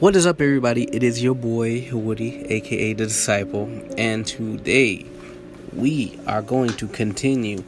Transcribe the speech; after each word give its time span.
What 0.00 0.14
is 0.14 0.26
up, 0.26 0.40
everybody? 0.40 0.84
It 0.94 1.02
is 1.02 1.24
your 1.24 1.34
boy 1.34 1.88
Woody, 1.92 2.44
aka 2.52 2.92
The 2.92 3.06
Disciple, 3.06 3.68
and 3.98 4.24
today 4.24 5.04
we 5.72 6.16
are 6.24 6.40
going 6.40 6.70
to 6.74 6.86
continue 6.86 7.64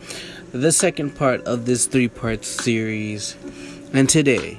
the 0.53 0.71
second 0.71 1.17
part 1.17 1.43
of 1.43 1.67
this 1.67 1.87
three 1.87 2.07
part 2.07 2.45
series. 2.45 3.35
And 3.93 4.09
today 4.09 4.59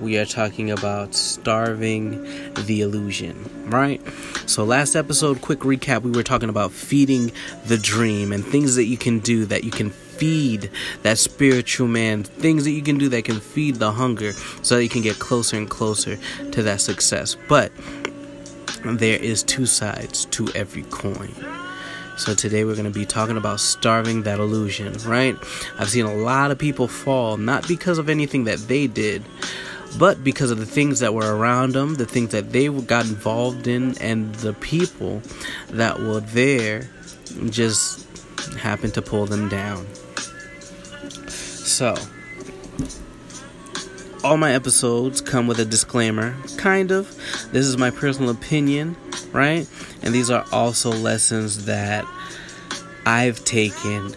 we 0.00 0.18
are 0.18 0.24
talking 0.24 0.68
about 0.72 1.14
starving 1.14 2.24
the 2.54 2.80
illusion, 2.80 3.70
right? 3.70 4.02
So, 4.46 4.64
last 4.64 4.96
episode, 4.96 5.42
quick 5.42 5.60
recap, 5.60 6.02
we 6.02 6.10
were 6.10 6.24
talking 6.24 6.48
about 6.48 6.72
feeding 6.72 7.30
the 7.66 7.78
dream 7.78 8.32
and 8.32 8.44
things 8.44 8.74
that 8.74 8.86
you 8.86 8.96
can 8.96 9.20
do 9.20 9.46
that 9.46 9.62
you 9.62 9.70
can 9.70 9.90
feed 10.20 10.70
that 11.02 11.16
spiritual 11.16 11.88
man, 11.88 12.22
things 12.22 12.64
that 12.64 12.72
you 12.72 12.82
can 12.82 12.98
do 12.98 13.08
that 13.08 13.24
can 13.24 13.40
feed 13.40 13.76
the 13.76 13.90
hunger 13.90 14.34
so 14.60 14.76
that 14.76 14.82
you 14.82 14.90
can 14.90 15.00
get 15.00 15.18
closer 15.18 15.56
and 15.56 15.70
closer 15.70 16.18
to 16.52 16.62
that 16.62 16.82
success. 16.82 17.38
But 17.48 17.72
there 18.84 19.18
is 19.18 19.42
two 19.42 19.64
sides 19.64 20.26
to 20.26 20.50
every 20.54 20.82
coin. 20.84 21.34
So 22.18 22.34
today 22.34 22.64
we're 22.64 22.74
going 22.74 22.84
to 22.84 22.90
be 22.90 23.06
talking 23.06 23.38
about 23.38 23.60
starving 23.60 24.24
that 24.24 24.40
illusion, 24.40 24.92
right? 25.06 25.34
I've 25.78 25.88
seen 25.88 26.04
a 26.04 26.14
lot 26.14 26.50
of 26.50 26.58
people 26.58 26.86
fall 26.86 27.38
not 27.38 27.66
because 27.66 27.96
of 27.96 28.10
anything 28.10 28.44
that 28.44 28.58
they 28.68 28.86
did, 28.86 29.24
but 29.98 30.22
because 30.22 30.50
of 30.50 30.58
the 30.58 30.66
things 30.66 31.00
that 31.00 31.14
were 31.14 31.34
around 31.34 31.72
them, 31.72 31.94
the 31.94 32.04
things 32.04 32.32
that 32.32 32.52
they 32.52 32.68
got 32.68 33.06
involved 33.06 33.66
in, 33.66 33.96
and 34.02 34.34
the 34.36 34.52
people 34.52 35.22
that 35.70 35.98
were 35.98 36.20
there 36.20 36.90
just 37.48 38.06
happened 38.58 38.92
to 38.94 39.02
pull 39.02 39.24
them 39.24 39.48
down. 39.48 39.86
So, 41.70 41.94
all 44.24 44.36
my 44.36 44.52
episodes 44.52 45.20
come 45.20 45.46
with 45.46 45.60
a 45.60 45.64
disclaimer, 45.64 46.34
kind 46.58 46.90
of. 46.90 47.08
This 47.52 47.64
is 47.64 47.78
my 47.78 47.90
personal 47.90 48.30
opinion, 48.30 48.96
right? 49.32 49.68
And 50.02 50.12
these 50.12 50.30
are 50.30 50.44
also 50.50 50.90
lessons 50.90 51.66
that 51.66 52.04
I've 53.06 53.44
taken, 53.44 54.16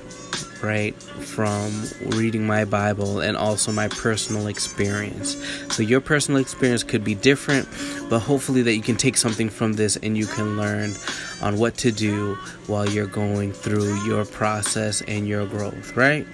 right, 0.64 0.96
from 0.96 1.72
reading 2.18 2.46
my 2.46 2.66
Bible 2.66 3.20
and 3.20 3.38
also 3.38 3.72
my 3.72 3.88
personal 3.88 4.48
experience. 4.48 5.38
So, 5.70 5.84
your 5.84 6.02
personal 6.02 6.42
experience 6.42 6.84
could 6.84 7.04
be 7.04 7.14
different, 7.14 7.70
but 8.10 8.20
hopefully, 8.20 8.64
that 8.64 8.74
you 8.74 8.82
can 8.82 8.98
take 8.98 9.16
something 9.16 9.50
from 9.50 9.74
this 9.74 9.96
and 9.98 10.18
you 10.18 10.26
can 10.26 10.58
learn 10.58 10.96
on 11.40 11.60
what 11.60 11.78
to 11.78 11.92
do 11.92 12.34
while 12.66 12.90
you're 12.90 13.06
going 13.06 13.54
through 13.54 14.04
your 14.06 14.26
process 14.26 15.02
and 15.04 15.28
your 15.28 15.46
growth, 15.46 15.96
right? 15.96 16.26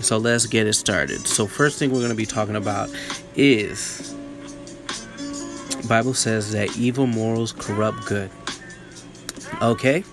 So 0.00 0.16
let's 0.18 0.46
get 0.46 0.66
it 0.66 0.74
started. 0.74 1.26
So 1.26 1.46
first 1.46 1.78
thing 1.78 1.90
we're 1.90 1.98
going 1.98 2.10
to 2.10 2.16
be 2.16 2.26
talking 2.26 2.56
about 2.56 2.90
is 3.36 4.14
Bible 5.88 6.14
says 6.14 6.52
that 6.52 6.76
evil 6.76 7.06
morals 7.06 7.52
corrupt 7.52 8.06
good. 8.06 8.30
Okay? 9.60 10.04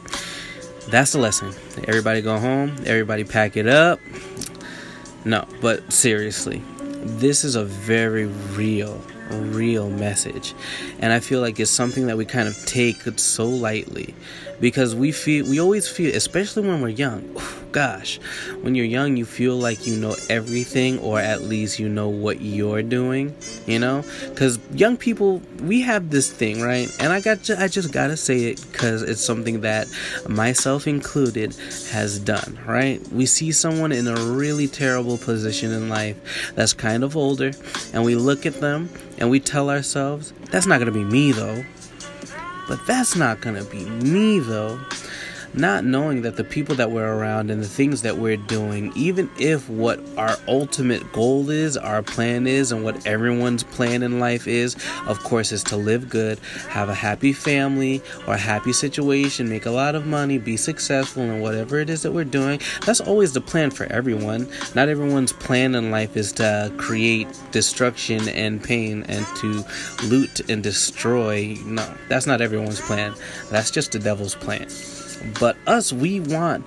That's 0.90 1.12
the 1.12 1.20
lesson. 1.20 1.54
Everybody 1.88 2.22
go 2.22 2.40
home, 2.40 2.76
everybody 2.86 3.24
pack 3.24 3.58
it 3.58 3.68
up. 3.68 4.00
No, 5.26 5.46
but 5.62 5.92
seriously, 5.92 6.62
this 6.80 7.44
is 7.44 7.56
a 7.56 7.66
very 7.66 8.26
real 8.26 9.02
real 9.30 9.90
message. 9.90 10.54
And 11.00 11.12
I 11.14 11.20
feel 11.20 11.42
like 11.42 11.60
it's 11.60 11.72
something 11.72 12.08
that 12.08 12.18
we 12.18 12.26
kind 12.26 12.48
of 12.48 12.58
take 12.66 13.02
so 13.18 13.46
lightly 13.46 14.16
because 14.60 14.96
we 14.96 15.12
feel 15.12 15.46
we 15.46 15.60
always 15.60 15.88
feel 15.88 16.16
especially 16.16 16.68
when 16.68 16.82
we're 16.82 16.90
young 16.90 17.24
gosh 17.72 18.20
when 18.62 18.76
you're 18.76 18.86
young 18.86 19.18
you 19.18 19.26
feel 19.26 19.56
like 19.56 19.86
you 19.86 19.96
know 19.96 20.16
everything 20.30 20.98
or 21.00 21.20
at 21.20 21.42
least 21.42 21.80
you 21.80 21.88
know 21.88 22.08
what 22.08 22.42
you're 22.42 22.82
doing 22.82 23.36
you 23.66 23.78
know? 23.78 24.04
Because 24.30 24.58
young 24.74 24.98
people 24.98 25.42
we 25.62 25.82
have 25.82 26.10
this 26.10 26.32
thing 26.32 26.62
right? 26.62 26.90
And 27.00 27.12
i 27.12 27.20
got 27.20 27.44
to, 27.44 27.62
i 27.62 27.68
just 27.68 27.92
gotta 27.92 28.18
say 28.18 28.46
it 28.46 28.66
because 28.72 29.02
it's 29.04 29.24
something 29.24 29.62
that 29.62 29.88
myself 30.28 30.88
included 30.88 31.54
has 31.92 32.20
done 32.20 32.58
right? 32.66 33.06
We 33.10 33.26
see 33.26 33.52
someone 33.52 33.92
in 33.92 34.08
a 34.08 34.16
really 34.16 34.68
terrible 34.68 35.18
position 35.18 35.72
in 35.72 35.90
life 35.90 36.54
that's 36.56 36.74
kind 36.74 37.04
of 37.04 37.16
older 37.16 37.52
and 37.94 38.04
we 38.04 38.16
look 38.16 38.46
at 38.46 38.56
them 38.56 38.90
and 39.18 39.30
we 39.30 39.40
tell 39.40 39.70
ourselves 39.70 40.34
that's 40.52 40.66
not 40.66 40.80
gonna 40.80 40.92
be 40.92 41.04
me 41.04 41.32
though 41.32 41.64
but 42.68 42.86
that's 42.86 43.16
not 43.16 43.42
gonna 43.42 43.64
be 43.66 43.86
me 43.86 44.40
though 44.40 44.80
not 45.54 45.86
knowing 45.86 46.22
that 46.22 46.36
the 46.36 46.44
people 46.44 46.76
that 46.76 46.92
we're 46.92 47.16
around 47.16 47.50
and 47.52 47.62
the 47.62 47.68
things 47.68 48.02
that 48.02 48.18
we're 48.18 48.38
doing, 48.38 48.92
even 48.96 49.30
if 49.40 49.70
what 49.70 50.00
our 50.18 50.36
ultimate 50.48 51.12
goal 51.14 51.50
is, 51.50 51.78
our 51.78 52.04
plan 52.04 52.48
is, 52.48 52.72
and 52.72 52.84
what 52.84 53.06
everyone's 53.06 53.64
plan 53.64 54.04
in 54.04 54.20
life 54.20 54.48
is, 54.48 54.76
of 55.08 55.24
course, 55.24 55.52
is 55.52 55.64
to 55.64 55.78
live 55.78 56.10
good, 56.10 56.40
have 56.70 56.90
a 56.90 56.94
happy 56.94 57.34
family 57.34 58.02
or 58.28 58.36
a 58.36 58.38
happy 58.38 58.74
situation, 58.74 59.50
make 59.50 59.66
a 59.66 59.72
lot 59.72 59.96
of 59.96 60.06
money, 60.06 60.38
be 60.38 60.58
successful 60.58 61.24
in 61.24 61.42
whatever 61.42 61.80
it 61.80 61.90
is 61.90 62.04
that 62.04 62.12
we're 62.12 62.24
doing. 62.24 62.60
That's 62.86 63.02
always 63.02 63.34
the 63.34 63.42
plan 63.42 63.72
for 63.72 63.86
everyone. 63.86 64.48
Not 64.76 64.90
everyone's 64.90 65.34
plan 65.34 65.76
in 65.76 65.92
life 65.92 66.18
is 66.18 66.32
to 66.34 66.72
create 66.78 67.28
destruction 67.52 68.30
and 68.30 68.64
pain 68.64 69.04
and 69.04 69.26
to 69.38 69.64
loot 70.06 70.50
and 70.50 70.62
destroy. 70.62 71.56
No, 71.66 71.88
that's 72.10 72.28
not 72.28 72.42
everyone's 72.42 72.82
plan. 72.82 73.14
That's 73.50 73.72
just 73.72 73.92
the 73.92 74.00
devil's 74.00 74.36
plan. 74.36 74.68
But 75.40 75.58
us, 75.68 75.92
we 75.92 76.20
want 76.20 76.66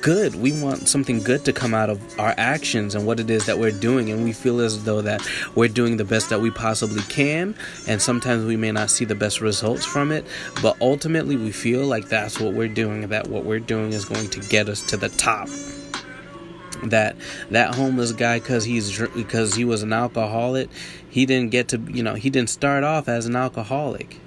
good. 0.00 0.34
We 0.34 0.52
want 0.60 0.88
something 0.88 1.20
good 1.20 1.44
to 1.44 1.52
come 1.52 1.74
out 1.74 1.90
of 1.90 2.18
our 2.18 2.34
actions 2.36 2.94
and 2.94 3.06
what 3.06 3.20
it 3.20 3.30
is 3.30 3.46
that 3.46 3.58
we're 3.58 3.70
doing. 3.70 4.10
And 4.10 4.24
we 4.24 4.32
feel 4.32 4.60
as 4.60 4.84
though 4.84 5.02
that 5.02 5.26
we're 5.54 5.68
doing 5.68 5.96
the 5.96 6.04
best 6.04 6.30
that 6.30 6.40
we 6.40 6.50
possibly 6.50 7.02
can. 7.02 7.54
And 7.86 8.00
sometimes 8.00 8.44
we 8.44 8.56
may 8.56 8.72
not 8.72 8.90
see 8.90 9.04
the 9.04 9.14
best 9.14 9.40
results 9.40 9.84
from 9.84 10.12
it. 10.12 10.26
But 10.62 10.76
ultimately, 10.80 11.36
we 11.36 11.52
feel 11.52 11.84
like 11.84 12.08
that's 12.08 12.40
what 12.40 12.54
we're 12.54 12.68
doing, 12.68 13.08
that 13.08 13.28
what 13.28 13.44
we're 13.44 13.60
doing 13.60 13.92
is 13.92 14.04
going 14.04 14.30
to 14.30 14.40
get 14.40 14.68
us 14.68 14.82
to 14.82 14.96
the 14.96 15.08
top 15.10 15.48
that 16.90 17.16
that 17.50 17.74
homeless 17.74 18.12
guy 18.12 18.38
because 18.38 18.64
he's 18.64 18.98
because 19.14 19.54
he 19.54 19.64
was 19.64 19.82
an 19.82 19.92
alcoholic 19.92 20.68
he 21.08 21.24
didn't 21.24 21.50
get 21.50 21.68
to 21.68 21.78
you 21.88 22.02
know 22.02 22.14
he 22.14 22.28
didn't 22.28 22.50
start 22.50 22.84
off 22.84 23.08
as 23.08 23.24
an 23.24 23.36
alcoholic 23.36 24.18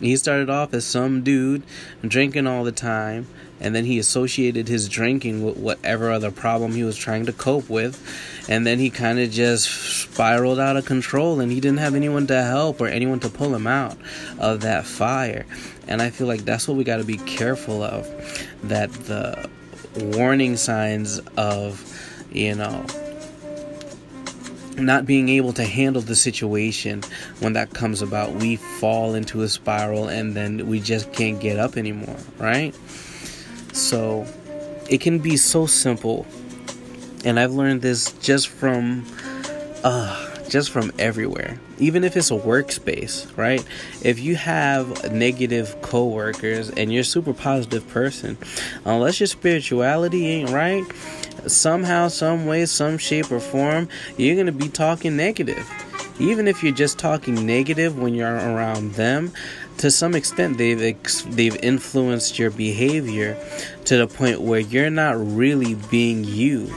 he 0.00 0.16
started 0.16 0.50
off 0.50 0.74
as 0.74 0.84
some 0.84 1.22
dude 1.22 1.62
drinking 2.02 2.46
all 2.46 2.64
the 2.64 2.72
time, 2.72 3.26
and 3.60 3.74
then 3.74 3.84
he 3.84 3.98
associated 3.98 4.68
his 4.68 4.88
drinking 4.88 5.44
with 5.44 5.56
whatever 5.56 6.10
other 6.10 6.30
problem 6.30 6.72
he 6.72 6.82
was 6.82 6.96
trying 6.96 7.26
to 7.26 7.32
cope 7.32 7.68
with, 7.68 8.02
and 8.48 8.66
then 8.66 8.78
he 8.78 8.90
kind 8.90 9.18
of 9.18 9.30
just 9.30 9.68
spiraled 9.68 10.58
out 10.58 10.76
of 10.76 10.86
control, 10.86 11.40
and 11.40 11.52
he 11.52 11.60
didn't 11.60 11.78
have 11.78 11.94
anyone 11.94 12.26
to 12.26 12.42
help 12.42 12.80
or 12.80 12.86
anyone 12.86 13.20
to 13.20 13.28
pull 13.28 13.54
him 13.54 13.66
out 13.66 13.96
of 14.38 14.62
that 14.62 14.86
fire. 14.86 15.44
And 15.86 16.00
I 16.00 16.10
feel 16.10 16.26
like 16.26 16.44
that's 16.44 16.66
what 16.66 16.76
we 16.76 16.84
got 16.84 16.98
to 16.98 17.04
be 17.04 17.18
careful 17.18 17.82
of 17.82 18.08
that 18.62 18.90
the 18.92 19.48
warning 19.96 20.56
signs 20.56 21.18
of, 21.36 21.84
you 22.32 22.54
know, 22.54 22.86
not 24.76 25.06
being 25.06 25.28
able 25.28 25.52
to 25.54 25.64
handle 25.64 26.02
the 26.02 26.16
situation 26.16 27.02
when 27.40 27.52
that 27.54 27.70
comes 27.70 28.02
about, 28.02 28.32
we 28.34 28.56
fall 28.56 29.14
into 29.14 29.42
a 29.42 29.48
spiral 29.48 30.08
and 30.08 30.34
then 30.34 30.66
we 30.66 30.80
just 30.80 31.12
can't 31.12 31.40
get 31.40 31.58
up 31.58 31.76
anymore, 31.76 32.16
right? 32.38 32.74
So 33.72 34.26
it 34.88 35.00
can 35.00 35.18
be 35.18 35.36
so 35.36 35.66
simple. 35.66 36.26
And 37.24 37.38
I've 37.38 37.52
learned 37.52 37.82
this 37.82 38.12
just 38.14 38.48
from 38.48 39.06
uh 39.84 40.26
just 40.50 40.70
from 40.70 40.92
everywhere. 40.98 41.58
Even 41.78 42.04
if 42.04 42.16
it's 42.16 42.30
a 42.30 42.34
workspace, 42.34 43.34
right? 43.38 43.64
If 44.02 44.18
you 44.18 44.36
have 44.36 45.12
negative 45.12 45.80
coworkers 45.80 46.68
and 46.70 46.92
you're 46.92 47.02
a 47.02 47.04
super 47.04 47.32
positive 47.32 47.88
person, 47.88 48.36
unless 48.84 49.20
your 49.20 49.28
spirituality 49.28 50.26
ain't 50.26 50.50
right, 50.50 50.84
somehow, 51.46 52.08
some 52.08 52.46
way, 52.46 52.66
some 52.66 52.98
shape 52.98 53.30
or 53.30 53.40
form, 53.40 53.88
you're 54.16 54.34
going 54.34 54.46
to 54.46 54.52
be 54.52 54.68
talking 54.68 55.16
negative. 55.16 55.66
Even 56.18 56.46
if 56.46 56.62
you're 56.62 56.74
just 56.74 56.98
talking 56.98 57.46
negative 57.46 57.98
when 57.98 58.14
you're 58.14 58.34
around 58.34 58.92
them, 58.92 59.32
to 59.78 59.90
some 59.90 60.14
extent 60.14 60.58
they've 60.58 60.82
ex- 60.82 61.22
they've 61.22 61.56
influenced 61.56 62.38
your 62.38 62.50
behavior 62.50 63.36
to 63.86 63.96
the 63.96 64.06
point 64.06 64.40
where 64.42 64.60
you're 64.60 64.90
not 64.90 65.14
really 65.16 65.74
being 65.90 66.24
you. 66.24 66.70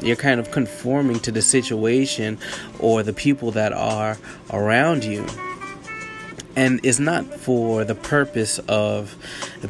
You're 0.00 0.16
kind 0.16 0.38
of 0.38 0.50
conforming 0.52 1.18
to 1.20 1.32
the 1.32 1.42
situation 1.42 2.38
or 2.78 3.02
the 3.02 3.12
people 3.12 3.50
that 3.52 3.72
are 3.72 4.18
around 4.50 5.02
you 5.02 5.26
and 6.56 6.80
it's 6.84 6.98
not 6.98 7.24
for 7.24 7.84
the 7.84 7.94
purpose 7.94 8.58
of 8.60 9.16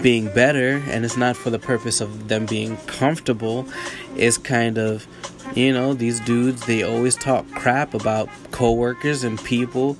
being 0.02 0.32
better 0.32 0.82
and 0.88 1.04
it's 1.04 1.16
not 1.16 1.36
for 1.36 1.50
the 1.50 1.58
purpose 1.58 2.00
of 2.00 2.28
them 2.28 2.46
being 2.46 2.76
comfortable. 2.86 3.66
It's 4.16 4.38
kind 4.38 4.78
of 4.78 5.06
you 5.54 5.72
know 5.72 5.94
these 5.94 6.20
dudes 6.20 6.64
they 6.66 6.82
always 6.82 7.16
talk 7.16 7.48
crap 7.52 7.94
about 7.94 8.28
coworkers 8.50 9.24
and 9.24 9.42
people 9.44 9.94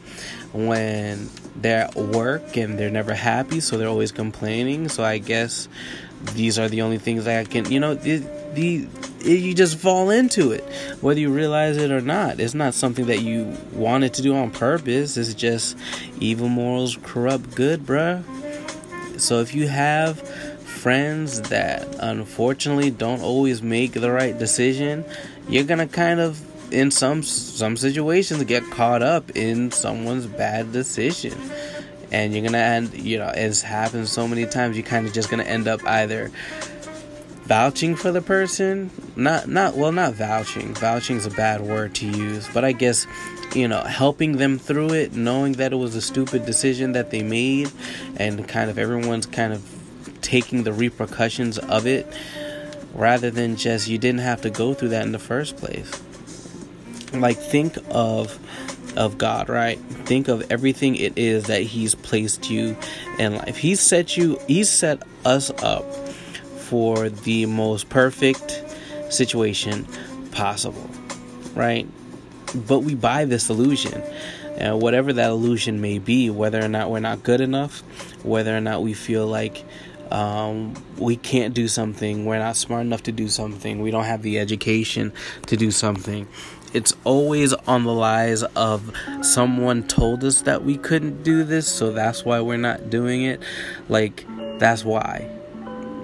when 0.53 1.29
they're 1.57 1.85
at 1.85 1.97
work 1.97 2.57
and 2.57 2.79
they're 2.79 2.91
never 2.91 3.15
happy 3.15 3.61
so 3.61 3.77
they're 3.77 3.89
always 3.89 4.13
complaining. 4.13 4.89
So 4.89 5.05
i 5.05 5.19
guess 5.19 5.69
these 6.33 6.59
are 6.59 6.69
the 6.69 6.83
only 6.83 6.99
things 6.99 7.27
I 7.27 7.45
can, 7.45 7.71
you 7.71 7.81
know, 7.81 7.95
the, 7.95 8.23
the 8.55 8.87
you 9.25 9.55
just 9.55 9.79
fall 9.79 10.11
into 10.11 10.53
it, 10.53 10.62
whether 11.00 11.21
you 11.21 11.31
realize 11.31 11.76
it 11.76 11.91
or 11.91 12.00
not. 12.00 12.41
It's 12.41 12.55
not 12.55 12.75
something 12.75 13.06
that 13.06 13.21
you 13.21 13.56
wanted 13.73 14.15
to 14.15 14.23
do 14.23 14.35
on 14.37 14.50
purpose. 14.50 15.17
It's 15.17 15.35
just 15.35 15.76
evil 16.21 16.49
morals 16.49 16.99
corrupt 17.03 17.55
good, 17.55 17.85
bruh. 17.87 18.23
So 19.21 19.41
if 19.41 19.55
you 19.55 19.69
have 19.69 20.21
friends 20.61 21.41
that 21.43 21.87
unfortunately 22.00 22.91
don't 22.91 23.23
always 23.23 23.62
make 23.62 23.93
the 23.93 24.11
right 24.11 24.37
decision, 24.38 25.05
you're 25.49 25.65
gonna 25.65 25.87
kind 25.87 26.20
of 26.20 26.41
in 26.73 26.91
some 26.91 27.23
some 27.23 27.77
situations 27.77 28.43
get 28.44 28.62
caught 28.70 29.03
up 29.03 29.31
in 29.37 29.70
someone's 29.70 30.27
bad 30.27 30.73
decision 30.73 31.38
and 32.11 32.32
you're 32.32 32.44
gonna 32.44 32.59
end 32.59 32.93
you 32.94 33.19
know 33.19 33.31
it's 33.35 33.62
happened 33.62 34.09
so 34.09 34.27
many 34.27 34.47
times 34.47 34.77
you're 34.77 34.87
kind 34.87 35.06
of 35.06 35.12
just 35.12 35.31
gonna 35.31 35.44
end 35.44 35.69
up 35.69 35.85
either 35.85 36.31
vouching 37.44 37.94
for 37.94 38.11
the 38.11 38.23
person 38.23 38.91
not 39.17 39.46
not 39.49 39.76
well 39.76 39.93
not 39.93 40.14
vouching 40.14 40.73
vouching 40.75 41.17
is 41.17 41.26
a 41.26 41.31
bad 41.31 41.61
word 41.61 41.94
to 41.94 42.06
use 42.06 42.49
but 42.55 42.64
i 42.64 42.73
guess 42.73 43.06
you 43.55 43.69
know 43.69 43.82
helping 43.82 44.38
them 44.38 44.58
through 44.58 44.91
it 44.94 45.12
knowing 45.12 45.52
that 45.52 45.73
it 45.73 45.76
was 45.76 45.94
a 45.94 46.00
stupid 46.00 46.46
decision 46.46 46.93
that 46.93 47.11
they 47.11 47.23
made 47.23 47.70
and 48.17 48.49
kind 48.49 48.70
of 48.70 48.79
everyone's 48.79 49.26
kind 49.26 49.52
of 49.52 49.62
taking 50.23 50.62
the 50.62 50.73
repercussions 50.73 51.58
of 51.58 51.87
it 51.87 52.06
rather 52.94 53.31
than 53.31 53.56
just 53.56 53.88
you 53.88 53.99
didn't 53.99 54.20
have 54.20 54.41
to 54.41 54.49
go 54.49 54.73
through 54.73 54.88
that 54.88 55.05
in 55.05 55.12
the 55.12 55.19
first 55.19 55.56
place 55.58 56.02
like 57.12 57.37
think 57.37 57.76
of 57.91 58.38
of 58.96 59.19
God, 59.19 59.49
right? 59.49 59.76
Think 60.06 60.29
of 60.29 60.52
everything 60.52 60.94
it 60.94 61.19
is 61.19 61.46
that 61.46 61.62
He's 61.62 61.96
placed 61.96 62.49
you 62.49 62.76
in 63.19 63.35
life. 63.35 63.56
He's 63.56 63.81
set 63.81 64.17
you, 64.17 64.38
He's 64.46 64.70
set 64.70 65.02
us 65.25 65.50
up 65.62 65.85
for 66.65 67.09
the 67.09 67.47
most 67.47 67.89
perfect 67.89 68.63
situation 69.11 69.87
possible, 70.33 70.89
right? 71.55 71.87
But 72.55 72.81
we 72.81 72.95
buy 72.95 73.25
this 73.25 73.51
illusion. 73.51 74.03
And 74.57 74.81
whatever 74.81 75.13
that 75.13 75.31
illusion 75.31 75.81
may 75.81 75.99
be, 75.99 76.31
whether 76.31 76.65
or 76.65 76.69
not 76.69 76.91
we're 76.91 77.01
not 77.01 77.23
good 77.23 77.41
enough, 77.41 77.81
whether 78.25 78.57
or 78.57 78.61
not 78.61 78.83
we 78.83 78.95
feel 78.95 79.27
like 79.27 79.65
um, 80.11 80.75
we 80.97 81.17
can't 81.17 81.55
do 81.55 81.67
something, 81.67 82.25
we're 82.25 82.39
not 82.39 82.57
smart 82.57 82.83
enough 82.83 83.03
to 83.05 83.13
do 83.13 83.29
something, 83.29 83.83
we 83.83 83.91
don't 83.91 84.05
have 84.05 84.23
the 84.23 84.39
education 84.39 85.13
to 85.47 85.57
do 85.57 85.73
something, 85.73 86.29
it's 86.73 86.95
always 87.05 87.53
on 87.53 87.85
the 87.85 87.93
lies 87.93 88.43
of 88.43 88.93
someone 89.23 89.87
told 89.87 90.25
us 90.25 90.43
that 90.43 90.65
we 90.65 90.77
couldn't 90.77 91.23
do 91.23 91.43
this, 91.43 91.69
so 91.69 91.93
that's 91.93 92.25
why 92.25 92.41
we're 92.41 92.57
not 92.57 92.91
doing 92.91 93.23
it. 93.23 93.41
Like, 93.89 94.27
that's 94.59 94.85
why. 94.85 95.34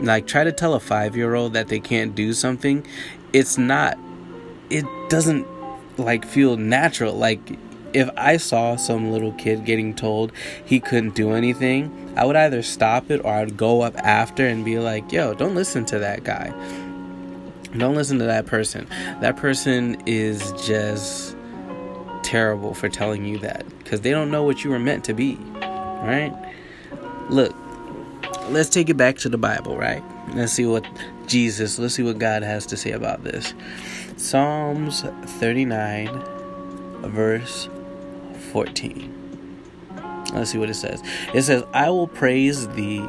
Like, 0.01 0.27
try 0.27 0.45
to 0.45 0.53
tell 0.53 0.75
a 0.75 0.81
five 0.81 1.17
year 1.17 1.35
old 1.35 1.53
that 1.55 1.69
they 1.69 1.81
can't 1.81 2.15
do 2.15 2.33
something. 2.33 2.87
It's 3.33 3.59
not, 3.59 3.99
it 4.71 4.85
doesn't 5.09 5.47
like 5.99 6.25
feel 6.25 6.57
natural. 6.57 7.15
Like, 7.15 7.41
if 7.93 8.09
I 8.17 8.37
saw 8.37 8.77
some 8.77 9.11
little 9.11 9.33
kid 9.33 9.65
getting 9.65 9.95
told 9.95 10.33
he 10.65 10.79
couldn't 10.79 11.15
do 11.15 11.33
anything, 11.33 12.13
I 12.17 12.25
would 12.25 12.37
either 12.37 12.63
stop 12.63 13.11
it 13.11 13.25
or 13.25 13.33
I'd 13.33 13.57
go 13.57 13.83
up 13.83 13.97
after 13.99 14.47
and 14.47 14.65
be 14.65 14.79
like, 14.79 15.11
yo, 15.11 15.35
don't 15.35 15.55
listen 15.55 15.85
to 15.87 15.99
that 15.99 16.23
guy 16.23 16.55
don't 17.79 17.95
listen 17.95 18.19
to 18.19 18.25
that 18.25 18.47
person. 18.47 18.87
That 19.21 19.37
person 19.37 20.03
is 20.07 20.53
just 20.67 21.37
terrible 22.23 22.75
for 22.75 22.89
telling 22.89 23.25
you 23.25 23.39
that 23.39 23.65
because 23.79 24.01
they 24.01 24.11
don't 24.11 24.31
know 24.31 24.43
what 24.43 24.65
you 24.65 24.71
were 24.71 24.79
meant 24.79 25.05
to 25.05 25.15
be. 25.15 25.37
Right? 25.61 26.35
Look, 27.29 27.55
let's 28.51 28.69
take 28.69 28.89
it 28.89 28.97
back 28.97 29.17
to 29.19 29.29
the 29.29 29.39
Bible, 29.39 29.77
right? 29.77 30.03
Let's 30.35 30.53
see 30.53 30.67
what 30.67 30.87
Jesus, 31.27 31.79
let's 31.79 31.95
see 31.95 32.03
what 32.03 32.19
God 32.19 32.43
has 32.43 32.67
to 32.67 32.77
say 32.77 32.93
about 32.93 33.25
this. 33.25 33.55
Psalms 34.17 35.03
39, 35.03 36.09
verse 37.03 37.69
14. 38.53 39.17
Let's 40.35 40.51
see 40.51 40.59
what 40.59 40.71
it 40.71 40.75
says. 40.75 41.03
It 41.33 41.43
says, 41.43 41.65
I 41.73 41.91
will 41.91 42.09
praise 42.09 42.69
thee, 42.69 43.05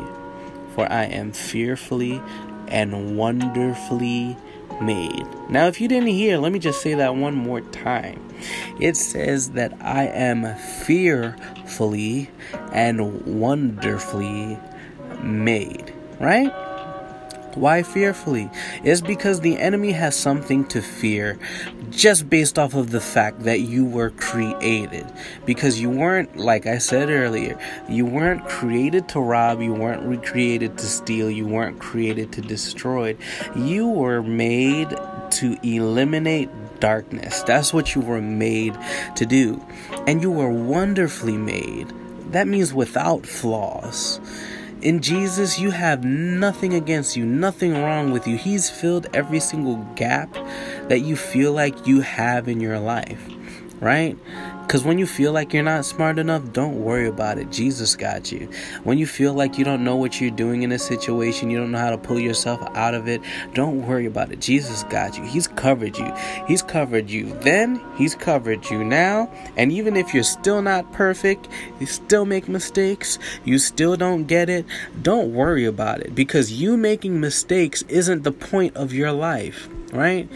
for 0.76 0.92
I 0.92 1.06
am 1.06 1.32
fearfully 1.32 2.22
and 2.68 3.18
wonderfully 3.18 4.38
made. 4.82 5.28
Now, 5.50 5.68
if 5.68 5.82
you 5.82 5.88
didn't 5.88 6.10
hear, 6.10 6.38
let 6.38 6.52
me 6.52 6.60
just 6.60 6.82
say 6.82 6.94
that 6.96 7.16
one 7.16 7.36
more 7.36 7.62
time. 7.62 8.28
It 8.80 8.96
says 8.98 9.52
that 9.52 9.74
I 9.82 10.06
am 10.06 10.56
fearfully 10.56 12.30
and 12.72 13.22
wonderfully 13.40 14.58
made, 15.24 15.94
right? 16.20 16.52
Why 17.56 17.84
fearfully? 17.84 18.50
It's 18.84 19.02
because 19.02 19.42
the 19.42 19.58
enemy 19.58 19.92
has 19.92 20.16
something 20.16 20.66
to 20.70 20.82
fear 20.82 21.38
just 21.90 22.30
based 22.30 22.58
off 22.58 22.74
of 22.76 22.92
the 22.92 23.02
fact 23.02 23.42
that 23.42 23.60
you 23.60 23.84
were 23.86 24.12
created. 24.12 25.06
Because 25.46 25.80
you 25.80 25.90
weren't, 25.90 26.38
like 26.38 26.66
I 26.66 26.78
said 26.78 27.10
earlier, 27.10 27.60
you 27.90 28.06
weren't 28.06 28.48
created 28.48 29.10
to 29.10 29.20
rob, 29.20 29.62
you 29.62 29.74
weren't 29.74 30.04
recreated 30.04 30.78
to 30.78 30.86
steal, 30.86 31.30
you 31.30 31.46
weren't 31.46 31.80
created 31.80 32.32
to 32.34 32.42
destroy. 32.42 33.18
You 33.56 33.88
were 33.90 34.24
made 34.24 34.90
to 35.32 35.58
eliminate 35.64 36.50
darkness. 36.80 37.44
That's 37.44 37.74
what 37.74 37.96
you 37.96 38.02
were 38.02 38.22
made 38.22 38.78
to 39.16 39.26
do. 39.26 39.62
And 40.08 40.22
you 40.22 40.32
were 40.32 40.50
wonderfully 40.50 41.38
made. 41.38 41.92
That 42.32 42.48
means 42.48 42.74
without 42.74 43.26
flaws. 43.26 44.22
In 44.82 45.00
Jesus, 45.00 45.60
you 45.60 45.70
have 45.70 46.04
nothing 46.04 46.74
against 46.74 47.16
you, 47.16 47.24
nothing 47.24 47.74
wrong 47.84 48.12
with 48.12 48.28
you. 48.28 48.36
He's 48.36 48.68
filled 48.68 49.06
every 49.14 49.40
single 49.40 49.76
gap 49.96 50.34
that 50.90 51.02
you 51.02 51.16
feel 51.16 51.54
like 51.54 51.86
you 51.86 52.02
have 52.02 52.48
in 52.48 52.60
your 52.60 52.80
life, 52.80 53.22
right? 53.80 54.18
Because 54.64 54.84
when 54.84 54.98
you 54.98 55.06
feel 55.06 55.34
like 55.34 55.54
you're 55.54 55.64
not 55.64 55.86
smart 55.86 56.18
enough, 56.18 56.54
don't 56.54 56.84
worry 56.84 57.08
about 57.08 57.38
it. 57.38 57.52
Jesus 57.52 57.96
got 57.96 58.32
you. 58.32 58.50
When 58.84 58.98
you 58.98 59.06
feel 59.06 59.34
like 59.34 59.58
you 59.58 59.66
don't 59.66 59.84
know 59.84 59.98
what 59.98 60.22
you're 60.22 60.32
doing 60.32 60.64
in 60.64 60.72
a 60.72 60.80
situation, 60.80 61.50
you 61.50 61.58
don't 61.58 61.72
know 61.72 61.78
how 61.78 61.90
to 61.90 61.98
pull 61.98 62.20
yourself 62.20 62.62
out 62.76 62.94
of 62.94 63.08
it, 63.08 63.22
don't 63.54 63.86
worry 63.86 64.06
about 64.06 64.32
it. 64.32 64.40
Jesus 64.40 64.84
got 64.84 65.18
you. 65.18 65.24
He's 65.26 65.48
covered 65.48 65.98
you. 65.98 66.14
He's 66.48 66.62
covered 66.62 67.10
you 67.10 67.38
then, 67.42 67.82
He's 67.98 68.16
covered 68.16 68.70
you 68.70 68.84
now. 68.84 69.30
And 69.58 69.72
even 69.72 69.98
if 69.98 70.14
you're 70.14 70.24
still 70.24 70.62
not 70.62 70.92
perfect, 70.94 71.50
you 71.80 71.86
still 71.86 72.26
make 72.26 72.48
mistakes, 72.48 73.20
you 73.44 73.60
still 73.60 73.98
don't 73.98 74.26
get 74.26 74.50
it, 74.50 74.66
don't 75.02 75.34
worry 75.34 75.66
about 75.66 76.00
it 76.00 76.16
because 76.16 76.52
you 76.52 76.78
making 76.78 77.20
mistakes 77.20 77.84
isn't 77.90 78.24
the 78.24 78.32
point 78.32 78.76
of 78.76 78.94
your 78.94 79.12
life, 79.12 79.68
right? 79.92 80.30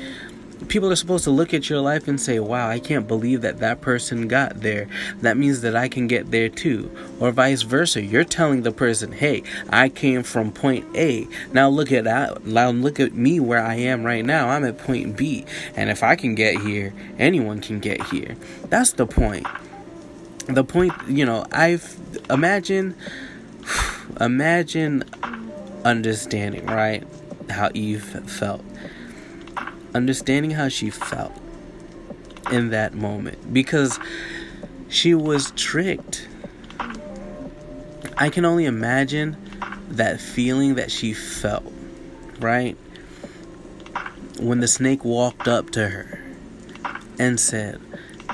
People 0.68 0.92
are 0.92 0.96
supposed 0.96 1.24
to 1.24 1.32
look 1.32 1.54
at 1.54 1.70
your 1.70 1.82
life 1.82 2.08
and 2.08 2.20
say, 2.20 2.40
wow, 2.40 2.70
I 2.70 2.80
can't 2.80 3.08
believe 3.08 3.42
that 3.42 3.60
that 3.60 3.82
person 3.82 4.28
got 4.28 4.62
there. 4.62 4.88
That 5.22 5.38
means 5.38 5.62
that 5.62 5.76
I 5.76 5.88
can 5.88 6.08
get 6.08 6.32
there 6.32 6.50
too. 6.50 6.92
Or 7.20 7.32
vice 7.32 7.62
versa. 7.62 8.02
You're 8.02 8.24
telling 8.24 8.64
the 8.64 8.72
person, 8.72 9.12
hey, 9.12 9.44
I 9.69 9.90
came 9.90 10.24
from 10.24 10.52
point 10.52 10.86
A. 10.95 11.28
Now 11.54 11.69
look 11.69 11.92
at 11.92 12.04
that. 12.06 12.45
Now 12.45 12.69
look 12.72 13.00
at 13.00 13.14
me 13.14 13.40
where 13.40 13.64
I 13.64 13.76
am 13.76 14.04
right 14.04 14.26
now. 14.26 14.50
I'm 14.50 14.66
at 14.66 14.78
point 14.78 15.16
B. 15.18 15.45
And 15.76 15.90
if 15.90 16.04
I 16.04 16.16
can 16.16 16.36
get 16.36 16.62
here, 16.62 16.94
anyone 17.18 17.62
can 17.62 17.80
get 17.80 18.02
here. 18.07 18.36
That's 18.69 18.94
the 18.94 19.07
point. 19.07 19.48
The 20.48 20.64
point, 20.64 20.94
you 21.07 21.26
know, 21.26 21.45
I've 21.52 21.98
imagine, 22.30 22.95
imagine 24.22 25.04
understanding, 25.84 26.66
right? 26.66 27.04
How 27.50 27.69
Eve 27.74 28.04
felt 28.04 28.64
understanding 29.95 30.52
how 30.52 30.68
she 30.68 30.90
felt 30.90 31.31
in 32.52 32.69
that 32.69 32.94
moment 32.94 33.54
because 33.54 33.97
she 34.90 35.16
was 35.16 35.52
tricked. 35.52 36.28
I 38.18 38.30
can 38.30 38.45
only 38.45 38.66
imagine 38.66 39.37
that 39.90 40.19
feeling 40.19 40.75
that 40.75 40.92
she 40.92 41.14
felt, 41.14 41.71
right? 42.40 42.78
When 44.40 44.59
the 44.59 44.68
snake 44.68 45.06
walked 45.06 45.47
up 45.47 45.71
to 45.71 45.87
her 45.87 46.19
and 47.18 47.40
said, 47.40 47.81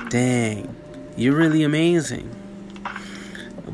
Dang, 0.08 0.74
you're 1.16 1.36
really 1.36 1.62
amazing 1.62 2.41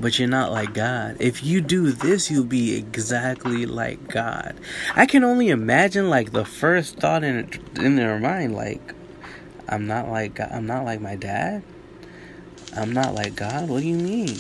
but 0.01 0.19
you're 0.19 0.29
not 0.29 0.53
like 0.53 0.75
God. 0.75 1.17
If 1.21 1.43
you 1.43 1.61
do 1.61 1.93
this, 1.93 2.31
you'll 2.31 2.45
be 2.45 2.77
exactly 2.77 3.67
like 3.67 4.09
God. 4.09 4.59
I 4.95 5.07
can 5.07 5.25
only 5.25 5.49
imagine 5.49 6.09
like 6.09 6.33
the 6.33 6.45
first 6.45 6.97
thought 6.97 7.25
in 7.25 7.49
in 7.77 7.97
their 7.97 8.19
mind, 8.19 8.55
like, 8.55 8.95
I'm 9.69 9.87
not 9.87 10.09
like. 10.09 10.41
I'm 10.41 10.67
not 10.67 10.85
like 10.85 11.01
my 11.01 11.17
dad. 11.17 11.63
I'm 12.77 12.93
not 12.93 13.15
like 13.15 13.35
God. 13.35 13.69
What 13.69 13.81
do 13.81 13.89
you 13.89 13.97
mean? 13.97 14.37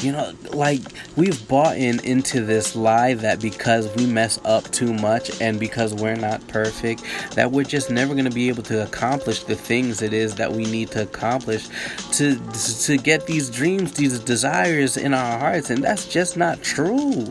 You 0.00 0.12
know, 0.12 0.32
like 0.52 0.80
we've 1.16 1.48
bought 1.48 1.76
in 1.76 1.98
into 2.04 2.44
this 2.44 2.76
lie 2.76 3.14
that 3.14 3.40
because 3.40 3.92
we 3.96 4.06
mess 4.06 4.38
up 4.44 4.70
too 4.70 4.94
much 4.94 5.40
and 5.40 5.58
because 5.58 5.92
we're 5.92 6.14
not 6.14 6.46
perfect, 6.46 7.02
that 7.34 7.50
we're 7.50 7.64
just 7.64 7.90
never 7.90 8.14
going 8.14 8.24
to 8.24 8.30
be 8.30 8.48
able 8.48 8.62
to 8.64 8.84
accomplish 8.84 9.42
the 9.42 9.56
things 9.56 10.00
it 10.00 10.12
is 10.12 10.36
that 10.36 10.52
we 10.52 10.64
need 10.66 10.92
to 10.92 11.02
accomplish 11.02 11.66
to 12.12 12.38
to 12.84 12.96
get 12.96 13.26
these 13.26 13.50
dreams, 13.50 13.92
these 13.94 14.20
desires 14.20 14.96
in 14.96 15.14
our 15.14 15.38
hearts, 15.38 15.70
and 15.70 15.82
that's 15.82 16.06
just 16.06 16.36
not 16.36 16.62
true. 16.62 17.26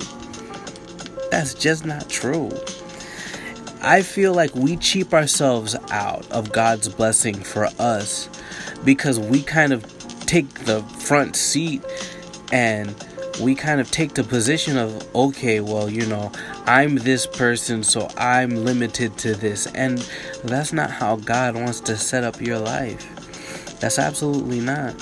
that's 1.31 1.53
just 1.53 1.85
not 1.85 2.09
true. 2.09 2.51
I 3.81 4.01
feel 4.01 4.33
like 4.33 4.53
we 4.55 4.75
cheap 4.75 5.13
ourselves 5.13 5.75
out 5.91 6.29
of 6.31 6.51
God's 6.51 6.89
blessing 6.89 7.35
for 7.35 7.69
us 7.79 8.27
because 8.83 9.19
we 9.19 9.41
kind 9.43 9.71
of 9.71 9.85
take 10.25 10.49
the 10.65 10.81
front 10.99 11.35
seat 11.35 11.81
and 12.51 12.95
we 13.41 13.53
kind 13.53 13.79
of 13.79 13.91
take 13.91 14.13
the 14.15 14.23
position 14.23 14.77
of 14.77 15.15
okay 15.15 15.59
well 15.59 15.89
you 15.89 16.05
know 16.07 16.31
i'm 16.65 16.95
this 16.95 17.27
person 17.27 17.83
so 17.83 18.09
i'm 18.17 18.49
limited 18.49 19.17
to 19.17 19.35
this. 19.35 19.67
And 19.67 19.99
that's 20.43 20.73
not 20.73 20.89
how 20.89 21.17
god 21.17 21.55
wants 21.55 21.79
to 21.81 21.97
set 21.97 22.23
up 22.23 22.41
your 22.41 22.59
life. 22.59 23.05
That's 23.79 23.99
absolutely 23.99 24.59
not. 24.59 24.95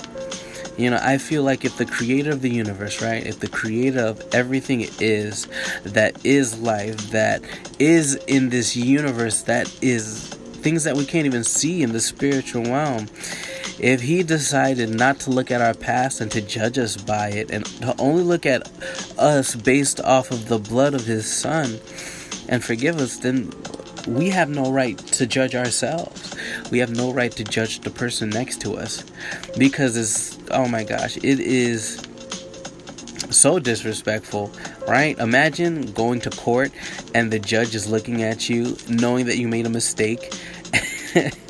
You 0.77 0.89
know 0.89 0.99
i 1.01 1.17
feel 1.17 1.43
like 1.43 1.63
if 1.63 1.77
the 1.77 1.85
creator 1.85 2.31
of 2.31 2.41
the 2.41 2.49
universe 2.49 3.01
right 3.01 3.25
if 3.25 3.39
the 3.39 3.47
creator 3.47 4.01
of 4.01 4.21
everything 4.33 4.85
is 4.99 5.47
that 5.83 6.25
is 6.25 6.59
life 6.59 6.97
that 7.11 7.41
is 7.79 8.15
in 8.27 8.49
this 8.49 8.75
universe 8.75 9.43
that 9.43 9.73
is 9.81 10.27
things 10.65 10.83
that 10.83 10.97
we 10.97 11.05
can't 11.05 11.25
even 11.25 11.45
see 11.45 11.81
in 11.81 11.93
the 11.93 12.01
spiritual 12.01 12.63
realm 12.63 13.07
if 13.79 14.01
he 14.01 14.23
decided 14.23 14.89
not 14.89 15.19
to 15.21 15.29
look 15.29 15.51
at 15.51 15.61
our 15.61 15.73
past 15.73 16.21
and 16.21 16.31
to 16.31 16.41
judge 16.41 16.77
us 16.77 16.95
by 16.97 17.29
it 17.29 17.51
and 17.51 17.65
to 17.65 17.95
only 17.99 18.23
look 18.23 18.45
at 18.45 18.69
us 19.17 19.55
based 19.55 19.99
off 20.01 20.31
of 20.31 20.47
the 20.47 20.59
blood 20.59 20.93
of 20.93 21.05
his 21.05 21.31
son 21.31 21.79
and 22.47 22.63
forgive 22.63 22.97
us, 22.97 23.17
then 23.17 23.51
we 24.07 24.29
have 24.29 24.49
no 24.49 24.71
right 24.71 24.97
to 24.97 25.25
judge 25.25 25.55
ourselves. 25.55 26.35
We 26.71 26.79
have 26.79 26.95
no 26.95 27.11
right 27.11 27.31
to 27.33 27.43
judge 27.43 27.81
the 27.81 27.89
person 27.89 28.29
next 28.29 28.61
to 28.61 28.75
us 28.75 29.03
because 29.57 29.97
it's, 29.97 30.37
oh 30.51 30.67
my 30.67 30.83
gosh, 30.83 31.17
it 31.17 31.39
is 31.39 32.01
so 33.29 33.59
disrespectful, 33.59 34.51
right? 34.87 35.17
Imagine 35.19 35.91
going 35.93 36.21
to 36.21 36.29
court 36.29 36.71
and 37.13 37.31
the 37.31 37.39
judge 37.39 37.75
is 37.75 37.87
looking 37.87 38.23
at 38.23 38.47
you 38.49 38.77
knowing 38.87 39.25
that 39.25 39.37
you 39.37 39.47
made 39.47 39.65
a 39.65 39.69
mistake. 39.69 40.33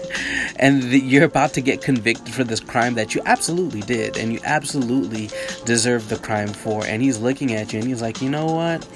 and 0.57 0.83
the, 0.83 1.00
you're 1.00 1.25
about 1.25 1.53
to 1.53 1.62
get 1.62 1.81
convicted 1.81 2.33
for 2.33 2.43
this 2.43 2.59
crime 2.59 2.95
that 2.95 3.13
you 3.13 3.21
absolutely 3.25 3.81
did 3.81 4.17
and 4.17 4.31
you 4.31 4.39
absolutely 4.43 5.29
deserve 5.65 6.09
the 6.09 6.17
crime 6.17 6.50
for. 6.50 6.85
And 6.85 7.01
he's 7.01 7.19
looking 7.19 7.53
at 7.53 7.74
you 7.74 7.79
and 7.79 7.88
he's 7.88 8.01
like 8.01 8.21
you 8.21 8.29
know 8.29 8.45
what? 8.45 8.88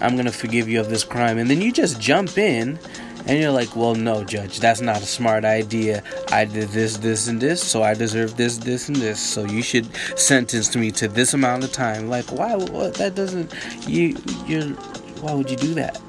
I'm 0.00 0.16
gonna 0.16 0.32
forgive 0.32 0.68
you 0.68 0.80
of 0.80 0.90
this 0.90 1.04
crime. 1.04 1.38
And 1.38 1.48
then 1.50 1.60
you 1.60 1.72
just 1.72 2.00
jump 2.00 2.36
in 2.38 2.78
and 3.26 3.38
you're 3.38 3.50
like 3.50 3.74
well 3.76 3.94
no 3.94 4.24
judge 4.24 4.60
that's 4.60 4.80
not 4.80 4.98
a 4.98 5.06
smart 5.06 5.44
idea. 5.44 6.02
I 6.30 6.44
did 6.44 6.68
this 6.70 6.98
this 6.98 7.28
and 7.28 7.40
this 7.40 7.62
so 7.62 7.82
i 7.82 7.94
deserve 7.94 8.36
this 8.36 8.58
this 8.58 8.88
and 8.88 8.96
this. 8.96 9.20
So 9.20 9.44
you 9.44 9.62
should 9.62 9.86
sentence 10.18 10.76
me 10.76 10.90
to 10.92 11.08
this 11.08 11.34
amount 11.34 11.64
of 11.64 11.72
time. 11.72 12.08
Like 12.08 12.26
why 12.26 12.56
what 12.56 12.94
that 12.94 13.14
doesn't 13.14 13.54
you 13.88 14.16
you 14.46 14.74
why 15.20 15.32
would 15.32 15.50
you 15.50 15.56
do 15.56 15.74
that? 15.74 16.00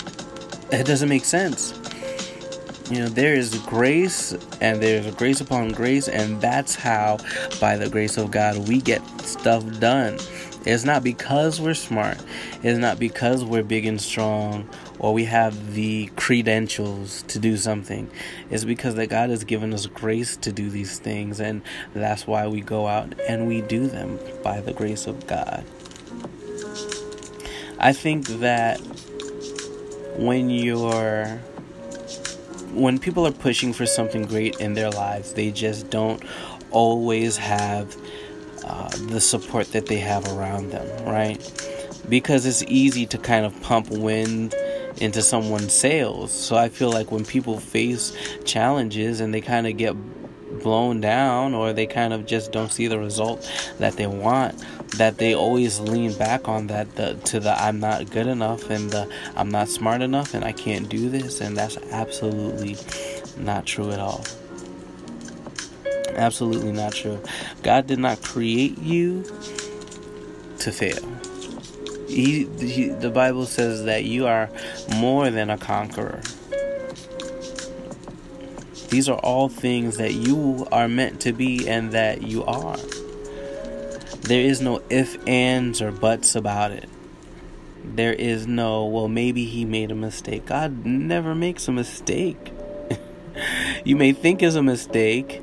That 0.69 0.85
doesn't 0.85 1.09
make 1.09 1.25
sense 1.25 1.78
you 2.89 2.99
know, 2.99 3.09
there 3.09 3.35
is 3.35 3.57
grace 3.59 4.33
and 4.61 4.81
there's 4.81 5.13
grace 5.15 5.41
upon 5.41 5.69
grace, 5.69 6.07
and 6.07 6.41
that's 6.41 6.75
how, 6.75 7.17
by 7.59 7.77
the 7.77 7.89
grace 7.89 8.17
of 8.17 8.31
God, 8.31 8.67
we 8.67 8.81
get 8.81 9.07
stuff 9.21 9.63
done. 9.79 10.17
It's 10.65 10.83
not 10.83 11.03
because 11.03 11.61
we're 11.61 11.75
smart, 11.75 12.17
it's 12.63 12.79
not 12.79 12.99
because 12.99 13.45
we're 13.45 13.63
big 13.63 13.85
and 13.85 14.01
strong 14.01 14.67
or 14.99 15.13
we 15.13 15.23
have 15.25 15.73
the 15.73 16.07
credentials 16.17 17.23
to 17.23 17.39
do 17.39 17.55
something. 17.55 18.09
It's 18.49 18.65
because 18.65 18.95
that 18.95 19.07
God 19.07 19.29
has 19.29 19.45
given 19.45 19.73
us 19.73 19.85
grace 19.85 20.35
to 20.37 20.51
do 20.51 20.69
these 20.69 20.99
things, 20.99 21.39
and 21.39 21.61
that's 21.93 22.27
why 22.27 22.47
we 22.47 22.61
go 22.61 22.87
out 22.87 23.17
and 23.27 23.47
we 23.47 23.61
do 23.61 23.87
them 23.87 24.19
by 24.43 24.59
the 24.61 24.73
grace 24.73 25.07
of 25.07 25.25
God. 25.25 25.63
I 27.79 27.93
think 27.93 28.27
that 28.27 28.79
when 30.17 30.49
you're 30.49 31.39
when 32.73 32.99
people 32.99 33.25
are 33.25 33.31
pushing 33.31 33.73
for 33.73 33.85
something 33.85 34.25
great 34.25 34.59
in 34.59 34.73
their 34.73 34.89
lives, 34.89 35.33
they 35.33 35.51
just 35.51 35.89
don't 35.89 36.23
always 36.71 37.37
have 37.37 37.95
uh, 38.65 38.89
the 39.07 39.21
support 39.21 39.71
that 39.71 39.87
they 39.87 39.97
have 39.97 40.27
around 40.27 40.71
them, 40.71 41.05
right? 41.05 41.39
Because 42.07 42.45
it's 42.45 42.63
easy 42.63 43.05
to 43.07 43.17
kind 43.17 43.45
of 43.45 43.59
pump 43.61 43.89
wind 43.89 44.53
into 44.97 45.21
someone's 45.21 45.73
sails. 45.73 46.31
So 46.31 46.55
I 46.55 46.69
feel 46.69 46.91
like 46.91 47.11
when 47.11 47.25
people 47.25 47.59
face 47.59 48.15
challenges 48.45 49.19
and 49.19 49.33
they 49.33 49.41
kind 49.41 49.67
of 49.67 49.77
get 49.77 49.95
blown 50.51 50.99
down 51.01 51.53
or 51.53 51.73
they 51.73 51.85
kind 51.85 52.13
of 52.13 52.25
just 52.25 52.51
don't 52.51 52.71
see 52.71 52.87
the 52.87 52.99
result 52.99 53.49
that 53.77 53.93
they 53.93 54.07
want 54.07 54.55
that 54.97 55.17
they 55.17 55.35
always 55.35 55.79
lean 55.79 56.13
back 56.13 56.47
on 56.47 56.67
that 56.67 56.95
the, 56.95 57.13
to 57.25 57.39
the 57.39 57.51
I'm 57.61 57.79
not 57.79 58.09
good 58.09 58.27
enough 58.27 58.69
and 58.69 58.89
the 58.89 59.11
I'm 59.35 59.49
not 59.49 59.69
smart 59.69 60.01
enough 60.01 60.33
and 60.33 60.43
I 60.43 60.51
can't 60.51 60.89
do 60.89 61.09
this 61.09 61.41
and 61.41 61.55
that's 61.55 61.77
absolutely 61.91 62.77
not 63.37 63.65
true 63.65 63.91
at 63.91 63.99
all. 63.99 64.25
Absolutely 66.15 66.71
not 66.71 66.93
true. 66.93 67.19
God 67.63 67.87
did 67.87 67.99
not 67.99 68.21
create 68.21 68.77
you 68.77 69.23
to 70.59 70.71
fail. 70.71 70.99
He, 72.07 72.45
he, 72.57 72.89
the 72.89 73.11
Bible 73.11 73.45
says 73.45 73.85
that 73.85 74.03
you 74.03 74.25
are 74.25 74.49
more 74.95 75.29
than 75.29 75.49
a 75.49 75.57
conqueror. 75.57 76.21
These 78.89 79.07
are 79.07 79.19
all 79.19 79.49
things 79.49 79.97
that 79.97 80.13
you 80.13 80.67
are 80.71 80.87
meant 80.87 81.21
to 81.21 81.33
be 81.33 81.67
and 81.69 81.91
that 81.91 82.23
you 82.23 82.43
are. 82.45 82.77
There 84.21 84.41
is 84.41 84.61
no 84.61 84.81
if, 84.89 85.17
ands, 85.27 85.81
or 85.81 85.91
buts 85.91 86.35
about 86.35 86.71
it. 86.71 86.89
There 87.83 88.13
is 88.13 88.47
no, 88.47 88.85
well, 88.85 89.07
maybe 89.07 89.45
he 89.45 89.65
made 89.65 89.91
a 89.91 89.95
mistake. 89.95 90.47
God 90.47 90.85
never 90.85 91.35
makes 91.35 91.67
a 91.67 91.71
mistake. 91.71 92.51
you 93.83 93.95
may 93.95 94.11
think 94.11 94.41
it's 94.41 94.55
a 94.55 94.63
mistake. 94.63 95.41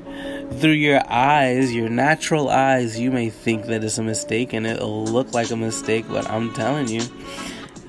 Through 0.59 0.71
your 0.71 1.01
eyes, 1.09 1.73
your 1.73 1.89
natural 1.89 2.49
eyes, 2.49 2.99
you 2.99 3.11
may 3.11 3.29
think 3.29 3.65
that 3.65 3.83
it's 3.83 3.97
a 3.97 4.03
mistake 4.03 4.53
and 4.53 4.67
it'll 4.67 5.05
look 5.05 5.33
like 5.33 5.51
a 5.51 5.57
mistake, 5.57 6.05
but 6.09 6.29
I'm 6.29 6.53
telling 6.53 6.87
you, 6.87 7.01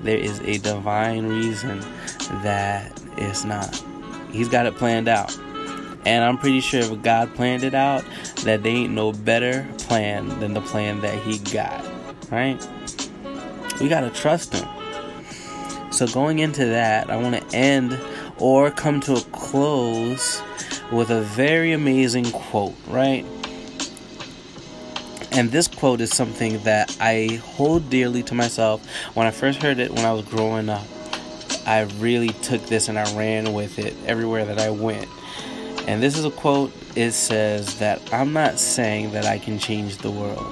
there 0.01 0.17
is 0.17 0.39
a 0.41 0.57
divine 0.57 1.27
reason 1.27 1.79
that 2.43 2.91
it's 3.17 3.43
not. 3.43 3.81
He's 4.31 4.49
got 4.49 4.65
it 4.65 4.75
planned 4.75 5.07
out. 5.07 5.37
And 6.05 6.23
I'm 6.23 6.37
pretty 6.37 6.61
sure 6.61 6.79
if 6.81 7.01
God 7.01 7.33
planned 7.35 7.63
it 7.63 7.73
out, 7.73 8.03
that 8.43 8.63
they 8.63 8.69
ain't 8.69 8.93
no 8.93 9.11
better 9.11 9.67
plan 9.79 10.27
than 10.39 10.53
the 10.53 10.61
plan 10.61 11.01
that 11.01 11.21
He 11.23 11.39
got. 11.51 11.85
Right? 12.31 12.57
We 13.79 13.89
gotta 13.89 14.09
trust 14.09 14.53
Him. 14.53 14.67
So 15.91 16.07
going 16.07 16.39
into 16.39 16.65
that, 16.65 17.09
I 17.09 17.17
want 17.17 17.35
to 17.35 17.55
end 17.55 17.99
or 18.37 18.71
come 18.71 19.01
to 19.01 19.15
a 19.15 19.21
close 19.31 20.41
with 20.91 21.09
a 21.09 21.21
very 21.21 21.73
amazing 21.73 22.31
quote, 22.31 22.75
right? 22.87 23.25
And 25.31 25.51
this 25.51 25.67
quote 25.67 26.01
is 26.01 26.11
something 26.11 26.59
that 26.63 26.95
I 26.99 27.39
hold 27.43 27.89
dearly 27.89 28.23
to 28.23 28.33
myself. 28.33 28.85
When 29.13 29.27
I 29.27 29.31
first 29.31 29.61
heard 29.61 29.79
it 29.79 29.91
when 29.91 30.05
I 30.05 30.13
was 30.13 30.25
growing 30.25 30.69
up, 30.69 30.85
I 31.65 31.81
really 31.99 32.29
took 32.29 32.65
this 32.65 32.87
and 32.87 32.97
I 32.97 33.15
ran 33.15 33.53
with 33.53 33.77
it 33.77 33.93
everywhere 34.05 34.45
that 34.45 34.57
I 34.59 34.71
went. 34.71 35.07
And 35.89 36.03
this 36.03 36.19
is 36.19 36.23
a 36.23 36.29
quote. 36.29 36.71
It 36.95 37.13
says 37.13 37.79
that 37.79 38.13
I'm 38.13 38.31
not 38.31 38.59
saying 38.59 39.11
that 39.13 39.25
I 39.25 39.39
can 39.39 39.57
change 39.57 39.97
the 39.97 40.11
world, 40.11 40.45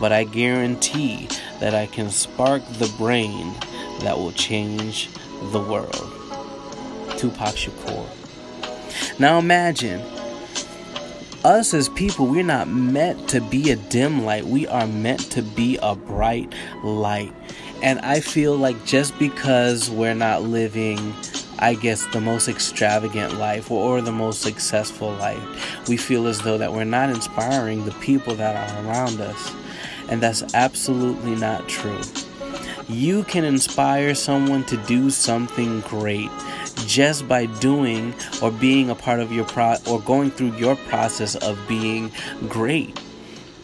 but 0.00 0.12
I 0.12 0.24
guarantee 0.24 1.28
that 1.60 1.74
I 1.74 1.84
can 1.84 2.08
spark 2.08 2.66
the 2.78 2.90
brain 2.96 3.52
that 4.00 4.16
will 4.16 4.32
change 4.32 5.10
the 5.52 5.60
world. 5.60 5.92
Tupac 7.18 7.54
Shakur. 7.54 8.08
Now 9.20 9.38
imagine 9.38 10.00
us 11.44 11.74
as 11.74 11.90
people, 11.90 12.26
we're 12.26 12.42
not 12.42 12.68
meant 12.68 13.28
to 13.28 13.42
be 13.42 13.70
a 13.70 13.76
dim 13.76 14.24
light. 14.24 14.46
We 14.46 14.66
are 14.68 14.86
meant 14.86 15.30
to 15.32 15.42
be 15.42 15.78
a 15.82 15.96
bright 15.96 16.50
light. 16.82 17.34
And 17.82 17.98
I 18.00 18.20
feel 18.20 18.56
like 18.56 18.86
just 18.86 19.18
because 19.18 19.90
we're 19.90 20.14
not 20.14 20.44
living 20.44 21.14
I 21.58 21.74
guess, 21.74 22.06
the 22.06 22.20
most 22.20 22.48
extravagant 22.48 23.38
life 23.38 23.70
or, 23.70 24.00
the 24.00 24.12
most 24.12 24.42
successful 24.42 25.12
life. 25.14 25.88
We 25.88 25.96
feel 25.96 26.26
as 26.26 26.40
though 26.40 26.58
that 26.58 26.72
we're 26.72 26.84
not 26.84 27.10
inspiring 27.10 27.84
the 27.84 27.92
people 27.92 28.34
that 28.36 28.54
are 28.56 28.86
around 28.86 29.20
us. 29.20 29.54
And 30.08 30.22
that's 30.22 30.54
absolutely 30.54 31.34
not 31.34 31.68
true. 31.68 32.00
You 32.88 33.24
can 33.24 33.44
inspire 33.44 34.14
someone 34.14 34.64
to 34.64 34.76
do 34.86 35.10
something 35.10 35.80
great 35.80 36.30
just 36.86 37.28
by 37.28 37.46
doing 37.46 38.14
or 38.42 38.50
being 38.50 38.88
a 38.88 38.94
part 38.94 39.20
of 39.20 39.32
your 39.32 39.44
pro 39.44 39.76
or 39.86 40.00
going 40.00 40.30
through 40.30 40.56
your 40.56 40.76
process 40.76 41.34
of 41.34 41.58
being 41.68 42.10
great. 42.48 42.98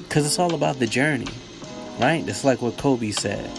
Because 0.01 0.27
it's 0.27 0.39
all 0.39 0.55
about 0.55 0.79
the 0.79 0.87
journey, 0.87 1.29
right? 1.99 2.23
It's 2.29 2.45
like 2.45 2.61
what 2.61 2.77
Kobe 2.77 3.11
said. 3.11 3.51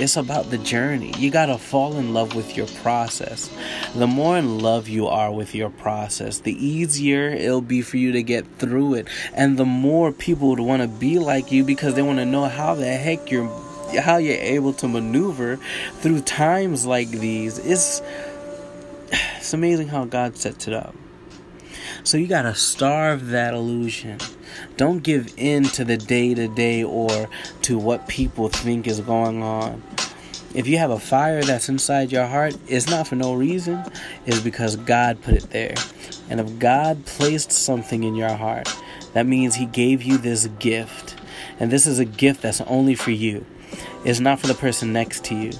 It's 0.00 0.16
about 0.16 0.50
the 0.50 0.58
journey. 0.58 1.12
You 1.18 1.30
got 1.30 1.46
to 1.46 1.58
fall 1.58 1.96
in 1.96 2.14
love 2.14 2.36
with 2.36 2.56
your 2.56 2.68
process. 2.68 3.50
The 3.96 4.06
more 4.06 4.38
in 4.38 4.60
love 4.60 4.88
you 4.88 5.08
are 5.08 5.32
with 5.32 5.56
your 5.56 5.70
process, 5.70 6.38
the 6.38 6.54
easier 6.64 7.30
it'll 7.30 7.60
be 7.60 7.82
for 7.82 7.96
you 7.96 8.12
to 8.12 8.22
get 8.22 8.46
through 8.58 8.94
it. 8.94 9.08
And 9.34 9.58
the 9.58 9.64
more 9.64 10.12
people 10.12 10.50
would 10.50 10.60
want 10.60 10.82
to 10.82 10.88
be 10.88 11.18
like 11.18 11.50
you 11.50 11.64
because 11.64 11.94
they 11.94 12.02
want 12.02 12.18
to 12.18 12.26
know 12.26 12.44
how 12.44 12.76
the 12.76 12.86
heck 12.86 13.30
you're 13.32 13.48
how 14.00 14.18
you're 14.18 14.36
able 14.36 14.72
to 14.74 14.86
maneuver 14.86 15.56
through 16.00 16.20
times 16.20 16.86
like 16.86 17.10
these. 17.10 17.58
It's 17.58 18.00
it's 19.38 19.52
amazing 19.52 19.88
how 19.88 20.04
God 20.04 20.36
sets 20.36 20.68
it 20.68 20.74
up. 20.74 20.94
So 22.04 22.18
you 22.18 22.28
got 22.28 22.42
to 22.42 22.54
starve 22.54 23.28
that 23.28 23.52
illusion. 23.52 24.18
Don't 24.76 25.02
give 25.02 25.32
in 25.36 25.64
to 25.64 25.84
the 25.84 25.96
day 25.96 26.34
to 26.34 26.48
day 26.48 26.82
or 26.82 27.28
to 27.62 27.78
what 27.78 28.08
people 28.08 28.48
think 28.48 28.86
is 28.86 29.00
going 29.00 29.42
on. 29.42 29.82
If 30.54 30.66
you 30.66 30.78
have 30.78 30.90
a 30.90 30.98
fire 30.98 31.42
that's 31.42 31.68
inside 31.68 32.10
your 32.10 32.26
heart, 32.26 32.56
it's 32.66 32.88
not 32.88 33.06
for 33.06 33.16
no 33.16 33.34
reason, 33.34 33.84
it's 34.24 34.40
because 34.40 34.76
God 34.76 35.20
put 35.20 35.34
it 35.34 35.50
there. 35.50 35.74
And 36.30 36.40
if 36.40 36.58
God 36.58 37.04
placed 37.04 37.52
something 37.52 38.02
in 38.02 38.14
your 38.14 38.34
heart, 38.34 38.68
that 39.12 39.26
means 39.26 39.54
He 39.54 39.66
gave 39.66 40.02
you 40.02 40.16
this 40.16 40.46
gift. 40.58 41.16
And 41.60 41.70
this 41.70 41.86
is 41.86 41.98
a 41.98 42.04
gift 42.04 42.42
that's 42.42 42.60
only 42.62 42.94
for 42.94 43.10
you. 43.10 43.44
It's 44.04 44.20
not 44.20 44.40
for 44.40 44.46
the 44.46 44.54
person 44.54 44.92
next 44.92 45.24
to 45.26 45.34
you. 45.34 45.50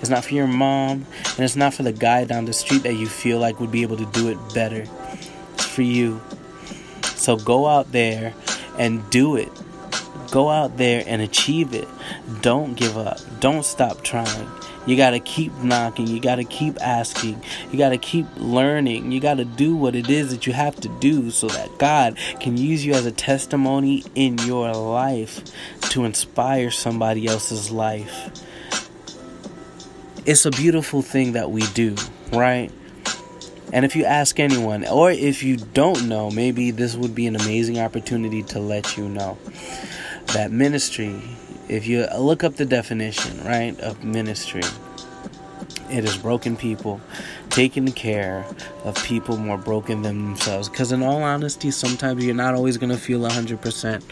It's 0.00 0.08
not 0.08 0.24
for 0.24 0.34
your 0.34 0.46
mom. 0.46 1.04
And 1.36 1.40
it's 1.40 1.56
not 1.56 1.74
for 1.74 1.82
the 1.82 1.92
guy 1.92 2.24
down 2.24 2.46
the 2.46 2.52
street 2.52 2.82
that 2.84 2.94
you 2.94 3.06
feel 3.06 3.38
like 3.38 3.60
would 3.60 3.72
be 3.72 3.82
able 3.82 3.98
to 3.98 4.06
do 4.06 4.28
it 4.28 4.38
better. 4.54 4.86
It's 5.54 5.66
for 5.66 5.82
you. 5.82 6.20
So 7.20 7.36
go 7.36 7.68
out 7.68 7.92
there 7.92 8.32
and 8.78 9.08
do 9.10 9.36
it. 9.36 9.52
Go 10.30 10.48
out 10.48 10.78
there 10.78 11.04
and 11.06 11.20
achieve 11.20 11.74
it. 11.74 11.86
Don't 12.40 12.74
give 12.74 12.96
up. 12.96 13.18
Don't 13.40 13.64
stop 13.64 14.02
trying. 14.02 14.48
You 14.86 14.96
got 14.96 15.10
to 15.10 15.20
keep 15.20 15.52
knocking. 15.58 16.06
You 16.06 16.18
got 16.18 16.36
to 16.36 16.44
keep 16.44 16.80
asking. 16.80 17.42
You 17.70 17.78
got 17.78 17.90
to 17.90 17.98
keep 17.98 18.26
learning. 18.36 19.12
You 19.12 19.20
got 19.20 19.34
to 19.34 19.44
do 19.44 19.76
what 19.76 19.94
it 19.94 20.08
is 20.08 20.30
that 20.30 20.46
you 20.46 20.54
have 20.54 20.76
to 20.76 20.88
do 21.00 21.30
so 21.30 21.48
that 21.48 21.76
God 21.76 22.16
can 22.40 22.56
use 22.56 22.86
you 22.86 22.94
as 22.94 23.04
a 23.04 23.12
testimony 23.12 24.02
in 24.14 24.38
your 24.38 24.72
life 24.72 25.42
to 25.90 26.04
inspire 26.06 26.70
somebody 26.70 27.26
else's 27.26 27.70
life. 27.70 28.30
It's 30.24 30.46
a 30.46 30.50
beautiful 30.50 31.02
thing 31.02 31.32
that 31.32 31.50
we 31.50 31.66
do, 31.68 31.96
right? 32.32 32.72
And 33.72 33.84
if 33.84 33.94
you 33.94 34.04
ask 34.04 34.40
anyone, 34.40 34.86
or 34.86 35.10
if 35.10 35.42
you 35.42 35.56
don't 35.56 36.08
know, 36.08 36.30
maybe 36.30 36.70
this 36.70 36.96
would 36.96 37.14
be 37.14 37.26
an 37.26 37.36
amazing 37.36 37.78
opportunity 37.78 38.42
to 38.44 38.58
let 38.58 38.96
you 38.96 39.08
know 39.08 39.38
that 40.34 40.50
ministry 40.50 41.22
if 41.70 41.86
you 41.86 42.04
look 42.18 42.42
up 42.42 42.56
the 42.56 42.66
definition, 42.66 43.44
right, 43.44 43.78
of 43.78 44.02
ministry, 44.02 44.62
it 45.88 46.04
is 46.04 46.16
broken 46.16 46.56
people 46.56 47.00
taking 47.48 47.86
care 47.92 48.44
of 48.82 48.96
people 49.04 49.36
more 49.36 49.56
broken 49.56 50.02
than 50.02 50.24
themselves. 50.24 50.68
Because, 50.68 50.90
in 50.90 51.02
all 51.02 51.22
honesty, 51.22 51.70
sometimes 51.70 52.24
you're 52.24 52.34
not 52.34 52.54
always 52.54 52.76
going 52.76 52.90
to 52.90 52.98
feel 52.98 53.20
100%. 53.20 54.02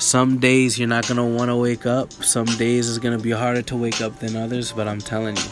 Some 0.00 0.38
days 0.38 0.78
you're 0.78 0.88
not 0.88 1.08
going 1.08 1.16
to 1.16 1.24
want 1.24 1.50
to 1.50 1.56
wake 1.56 1.86
up. 1.86 2.12
Some 2.12 2.46
days 2.46 2.88
it's 2.88 2.98
going 2.98 3.16
to 3.16 3.22
be 3.22 3.32
harder 3.32 3.62
to 3.62 3.76
wake 3.76 4.00
up 4.00 4.20
than 4.20 4.36
others. 4.36 4.70
But 4.70 4.86
I'm 4.86 5.00
telling 5.00 5.36
you, 5.36 5.50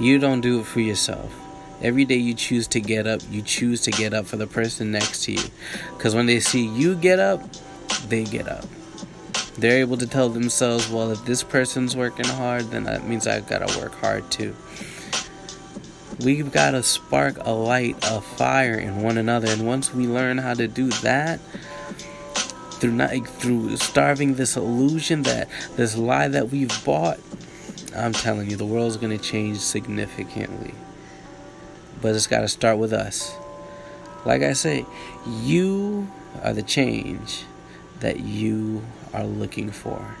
you 0.00 0.18
don't 0.18 0.40
do 0.40 0.60
it 0.60 0.66
for 0.66 0.80
yourself. 0.80 1.49
Every 1.82 2.04
day 2.04 2.16
you 2.16 2.34
choose 2.34 2.66
to 2.68 2.80
get 2.80 3.06
up, 3.06 3.20
you 3.30 3.42
choose 3.42 3.80
to 3.82 3.90
get 3.90 4.12
up 4.12 4.26
for 4.26 4.36
the 4.36 4.46
person 4.46 4.90
next 4.90 5.24
to 5.24 5.32
you. 5.32 5.42
Because 5.96 6.14
when 6.14 6.26
they 6.26 6.40
see 6.40 6.66
you 6.66 6.94
get 6.94 7.18
up, 7.18 7.42
they 8.08 8.24
get 8.24 8.48
up 8.48 8.66
they're 9.60 9.80
able 9.80 9.96
to 9.98 10.06
tell 10.06 10.28
themselves, 10.28 10.88
well, 10.88 11.10
if 11.10 11.24
this 11.24 11.42
person's 11.42 11.96
working 11.96 12.24
hard, 12.24 12.70
then 12.70 12.84
that 12.84 13.06
means 13.06 13.26
I've 13.26 13.46
got 13.46 13.66
to 13.66 13.78
work 13.78 13.94
hard 13.96 14.30
too. 14.30 14.56
We've 16.20 16.50
got 16.50 16.72
to 16.72 16.82
spark 16.82 17.36
a 17.40 17.52
light, 17.52 17.96
a 18.02 18.20
fire 18.20 18.74
in 18.74 19.02
one 19.02 19.18
another, 19.18 19.48
and 19.48 19.66
once 19.66 19.94
we 19.94 20.06
learn 20.06 20.38
how 20.38 20.54
to 20.54 20.68
do 20.68 20.88
that, 20.88 21.40
through 22.72 22.92
not 22.92 23.10
through 23.26 23.76
starving 23.76 24.36
this 24.36 24.56
illusion 24.56 25.22
that 25.24 25.48
this 25.76 25.98
lie 25.98 26.28
that 26.28 26.48
we've 26.48 26.84
bought, 26.84 27.18
I'm 27.94 28.14
telling 28.14 28.50
you, 28.50 28.56
the 28.56 28.64
world's 28.64 28.96
gonna 28.96 29.18
change 29.18 29.58
significantly. 29.58 30.72
But 32.00 32.14
it's 32.14 32.26
got 32.26 32.40
to 32.40 32.48
start 32.48 32.78
with 32.78 32.92
us. 32.92 33.34
Like 34.24 34.42
I 34.42 34.52
say, 34.52 34.86
you 35.26 36.08
are 36.42 36.52
the 36.52 36.62
change 36.62 37.44
that 38.00 38.20
you 38.20 38.82
are 39.12 39.24
looking 39.24 39.70
for. 39.70 40.16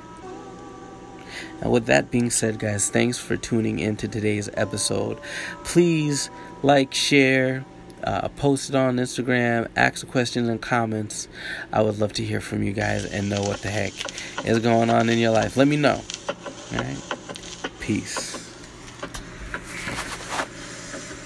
And 1.60 1.70
with 1.70 1.86
that 1.86 2.10
being 2.10 2.30
said, 2.30 2.58
guys, 2.58 2.88
thanks 2.90 3.18
for 3.18 3.36
tuning 3.36 3.78
into 3.78 4.08
today's 4.08 4.48
episode. 4.54 5.18
Please 5.64 6.30
like, 6.62 6.94
share, 6.94 7.64
uh, 8.02 8.28
post 8.28 8.70
it 8.70 8.76
on 8.76 8.96
Instagram, 8.96 9.68
ask 9.76 10.06
questions 10.08 10.48
and 10.48 10.60
comments. 10.60 11.28
I 11.72 11.82
would 11.82 11.98
love 11.98 12.12
to 12.14 12.24
hear 12.24 12.40
from 12.40 12.62
you 12.62 12.72
guys 12.72 13.04
and 13.04 13.28
know 13.28 13.42
what 13.42 13.60
the 13.60 13.68
heck 13.68 13.92
is 14.46 14.58
going 14.60 14.90
on 14.90 15.08
in 15.08 15.18
your 15.18 15.32
life. 15.32 15.56
Let 15.56 15.68
me 15.68 15.76
know. 15.76 16.00
All 16.72 16.78
right. 16.78 16.98
Peace. 17.80 18.39